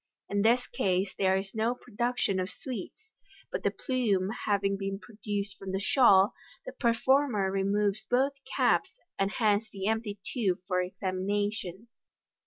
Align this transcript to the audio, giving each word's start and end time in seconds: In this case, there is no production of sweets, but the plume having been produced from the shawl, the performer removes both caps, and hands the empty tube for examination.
In 0.29 0.41
this 0.41 0.65
case, 0.65 1.13
there 1.19 1.37
is 1.37 1.53
no 1.53 1.75
production 1.75 2.39
of 2.39 2.49
sweets, 2.49 3.11
but 3.51 3.61
the 3.61 3.69
plume 3.69 4.29
having 4.47 4.75
been 4.75 4.97
produced 4.97 5.57
from 5.59 5.73
the 5.73 5.79
shawl, 5.79 6.33
the 6.65 6.71
performer 6.71 7.51
removes 7.51 8.07
both 8.09 8.33
caps, 8.43 8.93
and 9.19 9.29
hands 9.29 9.69
the 9.71 9.85
empty 9.85 10.17
tube 10.33 10.57
for 10.67 10.81
examination. 10.81 11.87